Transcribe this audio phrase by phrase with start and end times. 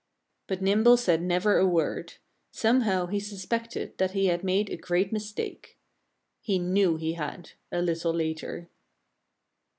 [0.47, 2.15] But Nimble said never a word.
[2.49, 5.77] Somehow he suspected that he had made a great mistake.
[6.41, 8.71] He knew he had, a little later.